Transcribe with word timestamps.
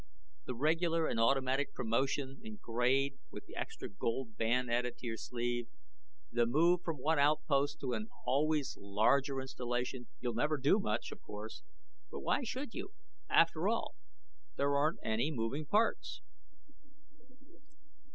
The 0.45 0.55
regular 0.55 1.05
and 1.05 1.19
automatic 1.19 1.75
promotions 1.75 2.39
in 2.41 2.55
grade 2.59 3.19
with 3.29 3.45
the 3.45 3.55
extra 3.55 3.87
gold 3.87 4.35
band 4.35 4.71
added 4.71 4.97
to 4.97 5.05
your 5.05 5.15
sleeve; 5.15 5.67
the 6.31 6.47
move 6.47 6.81
from 6.81 6.97
one 6.97 7.19
outpost 7.19 7.79
to 7.81 7.93
an 7.93 8.09
always 8.25 8.75
larger 8.79 9.39
installation. 9.39 10.07
You'll 10.19 10.33
never 10.33 10.57
do 10.57 10.79
much, 10.79 11.11
of 11.11 11.21
course, 11.21 11.61
but 12.09 12.21
why 12.21 12.41
should 12.43 12.73
you? 12.73 12.93
After 13.29 13.67
all, 13.69 13.93
there 14.57 14.75
aren't 14.75 14.97
any 15.03 15.29
moving 15.29 15.67
parts." 15.67 16.23